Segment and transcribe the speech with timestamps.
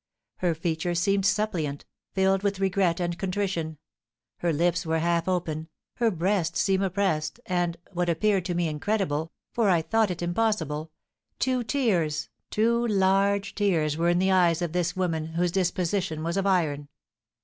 [0.37, 3.77] Her features seemed suppliant, filled with regret and contrition;
[4.39, 9.31] her lips were half open, her breast seemed oppressed, and what appeared to me incredible,
[9.51, 10.91] for I thought it impossible
[11.37, 16.35] two tears, two large tears, were in the eyes of this woman, whose disposition was
[16.35, 16.87] of iron!